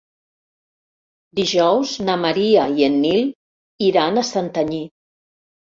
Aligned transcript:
Dijous 1.41 1.93
na 2.09 2.17
Maria 2.23 2.67
i 2.81 2.89
en 2.91 2.99
Nil 3.07 3.25
iran 3.93 4.17
a 4.25 4.29
Santanyí. 4.35 4.87